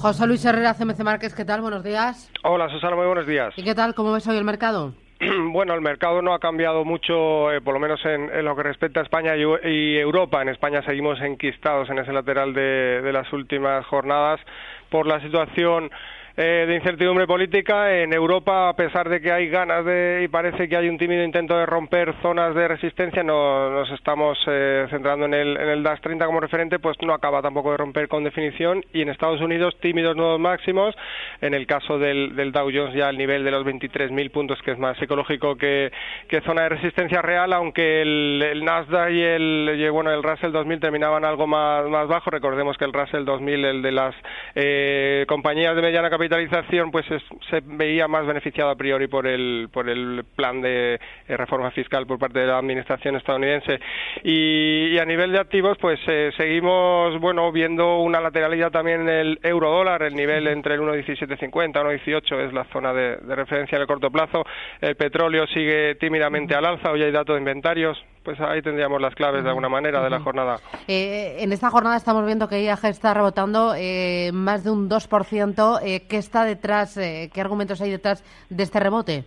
[0.00, 1.60] José Luis Herrera, CMC Márquez, ¿qué tal?
[1.60, 2.32] Buenos días.
[2.42, 3.52] Hola Susana, muy buenos días.
[3.58, 3.94] ¿Y qué tal?
[3.94, 4.94] ¿Cómo ves hoy el mercado?
[5.52, 9.00] Bueno, el mercado no ha cambiado mucho, eh, por lo menos en, lo que respecta
[9.00, 10.40] a España y, Europa.
[10.40, 14.40] En España seguimos enquistados en ese lateral de las últimas jornadas
[14.88, 15.90] por la situación
[16.42, 17.94] eh, de incertidumbre política.
[17.94, 21.22] En Europa, a pesar de que hay ganas de, y parece que hay un tímido
[21.22, 25.82] intento de romper zonas de resistencia, no, nos estamos eh, centrando en el, en el
[25.82, 28.82] DAX 30 como referente, pues no acaba tampoco de romper con definición.
[28.94, 30.94] Y en Estados Unidos, tímidos nuevos máximos.
[31.42, 34.70] En el caso del, del Dow Jones, ya al nivel de los 23.000 puntos, que
[34.70, 35.92] es más psicológico que,
[36.26, 40.80] que zona de resistencia real, aunque el, el Nasdaq y el, bueno, el Russell 2000
[40.80, 42.30] terminaban algo más, más bajo.
[42.30, 44.14] Recordemos que el Russell 2000, el de las
[44.54, 47.06] eh, compañías de mediana capital, capitalización pues
[47.50, 52.06] se veía más beneficiado a priori por el, por el plan de eh, reforma fiscal
[52.06, 53.80] por parte de la administración estadounidense.
[54.22, 59.38] Y, a nivel de activos, pues eh, seguimos bueno viendo una lateralidad también en el
[59.42, 63.82] euro dólar, el nivel entre el 1,1750 1,18 es la zona de, de referencia en
[63.82, 64.44] el corto plazo.
[64.80, 69.14] El petróleo sigue tímidamente al alza, hoy hay datos de inventarios, pues ahí tendríamos las
[69.14, 70.60] claves de alguna manera de la jornada.
[70.86, 75.80] Eh, en esta jornada estamos viendo que IAG está rebotando eh, más de un 2%.
[75.82, 79.24] Eh, ¿Qué está detrás, eh, qué argumentos hay detrás de este rebote?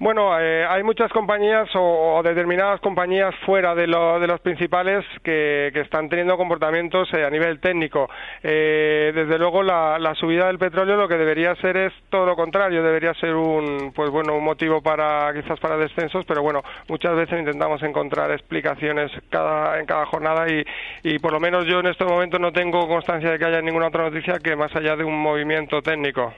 [0.00, 5.72] Bueno, eh, hay muchas compañías o, determinadas compañías fuera de, lo, de los principales que,
[5.74, 8.08] están teniendo comportamientos eh, a nivel técnico.
[8.42, 12.82] Eh, desde luego, la, subida del petróleo lo que debería ser es todo lo contrario,
[12.82, 17.38] debería ser un, pues bueno, un motivo para quizás para descensos, pero bueno, muchas veces
[17.38, 20.64] intentamos encontrar explicaciones cada, en cada jornada y,
[21.02, 23.88] y por lo menos yo en este momento no tengo constancia de que haya ninguna
[23.88, 26.34] otra noticia que más allá de un movimiento técnico.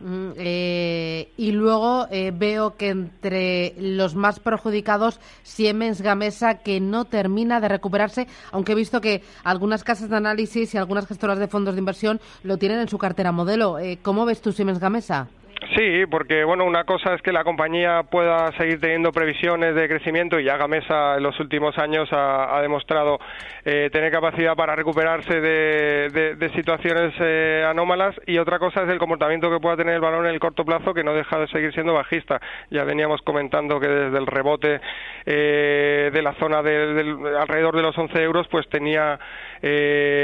[0.00, 7.68] Mm, y luego veo que entre los más perjudicados Siemens Gamesa, que no termina de
[7.68, 11.80] recuperarse, aunque he visto que algunas casas de análisis y algunas gestoras de fondos de
[11.80, 13.78] inversión lo tienen en su cartera modelo.
[13.78, 15.28] Eh, ¿Cómo ves tú Siemens Gamesa?
[15.72, 20.38] Sí, porque bueno, una cosa es que la compañía pueda seguir teniendo previsiones de crecimiento
[20.38, 23.18] y ya Gamesa en los últimos años ha, demostrado
[23.64, 29.50] eh, tener capacidad para recuperarse de, situaciones eh, anómalas y otra cosa es el comportamiento
[29.50, 31.94] que pueda tener el valor en el corto plazo que no deja de seguir siendo
[31.94, 32.40] bajista.
[32.70, 34.80] Ya veníamos comentando que desde el rebote
[35.26, 39.18] eh, de la zona de, alrededor de los 11 euros pues tenía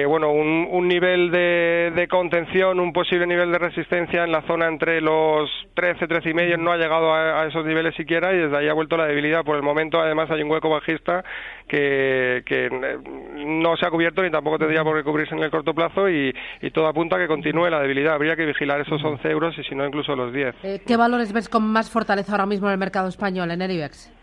[0.06, 5.00] bueno un, nivel de, de contención, un posible nivel de resistencia en la zona entre
[5.00, 5.29] los
[5.74, 8.72] 13, 13 y medio no ha llegado a, esos niveles siquiera y desde ahí ha
[8.72, 9.44] vuelto la debilidad.
[9.44, 11.24] Por el momento, además, hay un hueco bajista
[11.66, 12.98] que, eh,
[13.46, 16.32] no se ha cubierto ni tampoco tendría por qué cubrirse en el corto plazo y,
[16.72, 18.14] todo apunta a que continúe la debilidad.
[18.14, 20.54] Habría que vigilar esos 11 euros y si no, incluso los 10.
[20.62, 23.70] Eh, ¿Qué valores ves con más fortaleza ahora mismo en el mercado español, en el
[23.72, 24.19] IBEX?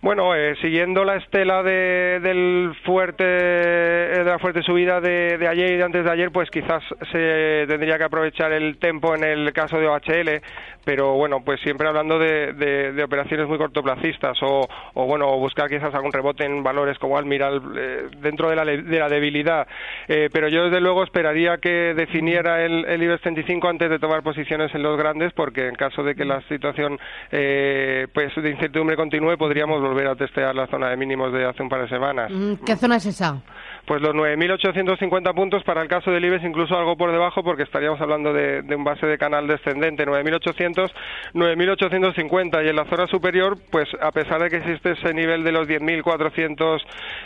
[0.00, 5.76] Bueno, eh, siguiendo la estela de, del fuerte, de la fuerte subida de, ayer y
[5.76, 9.76] de antes de ayer, pues quizás se tendría que aprovechar el tempo en el caso
[9.76, 10.40] de OHL,
[10.84, 16.12] pero bueno, pues siempre hablando de, operaciones muy cortoplacistas o, o, bueno, buscar quizás algún
[16.12, 19.66] rebote en valores como Almiral eh, dentro de la, de la debilidad.
[20.06, 24.22] Eh, pero yo desde luego esperaría que definiera el, el IBEX 35 antes de tomar
[24.22, 27.00] posiciones en los grandes, porque en caso de que la situación
[27.30, 31.68] pues de incertidumbre continúe, podríamos volver a testear la zona de mínimos de hace un
[31.68, 32.30] par de semanas.
[32.30, 33.40] Mm, ¿Qué zona es esa?
[33.88, 37.98] Pues los 9.850 puntos para el caso del IBEX, incluso algo por debajo, porque estaríamos
[38.02, 40.92] hablando de, un base de canal descendente, 9.800,
[41.32, 42.66] 9.850.
[42.66, 45.66] Y en la zona superior, pues a pesar de que existe ese nivel de los
[45.66, 46.82] 10.400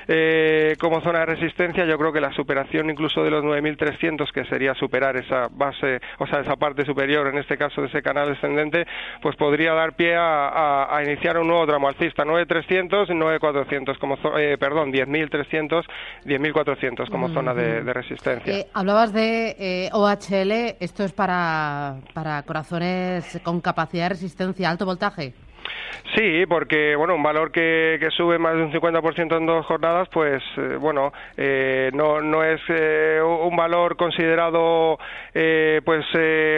[0.06, 4.44] eh, como zona de resistencia, yo creo que la superación incluso de los 9.300, que
[4.44, 8.29] sería superar esa base, o sea, esa parte superior, en este caso de ese canal
[8.29, 8.87] descendente,
[9.21, 14.56] pues podría dar pie a, iniciar un nuevo tramo alcista, 9.300 y 9.400, como, eh,
[14.61, 15.84] perdón, 10.300,
[16.25, 18.52] 10.000 400 como zona de, resistencia.
[18.52, 24.86] Eh, hablabas de eh, OHL, esto es para, para corazones con capacidad de resistencia, alto
[24.86, 25.34] voltaje.
[26.14, 30.08] Sí, porque bueno, un valor que, que sube más de un 50% en dos jornadas,
[30.10, 34.98] pues eh, bueno, eh, no, no es eh, un valor considerado
[35.84, 36.04] pues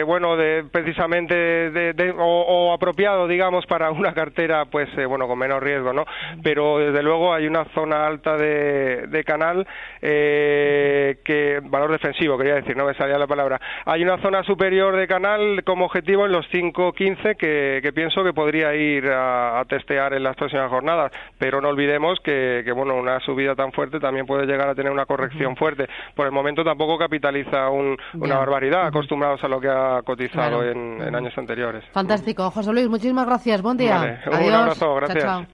[0.05, 5.93] bueno, de, precisamente de, o, apropiado, digamos, para una cartera pues bueno, con menos riesgo,
[5.93, 6.05] ¿no?
[6.43, 9.65] Pero desde luego hay una zona alta de, de canal
[10.01, 13.59] que valor defensivo, quería decir, no me salía la palabra.
[13.85, 18.33] Hay una zona superior de canal como objetivo en los 5.15 que, que pienso que
[18.33, 21.11] podría ir a a, testear en las próximas jornadas.
[21.37, 25.05] Pero no olvidemos que, bueno, una subida tan fuerte también puede llegar a tener una
[25.05, 25.87] corrección fuerte.
[26.15, 31.37] Por el momento tampoco capitaliza una barbaridad, acostumbrados a lo que ha cotizado en, años
[31.37, 31.83] anteriores.
[31.91, 32.49] Fantástico.
[32.51, 33.61] José Luis, muchísimas gracias.
[33.61, 34.21] Buen día.
[34.27, 35.43] Un abrazo, gracias.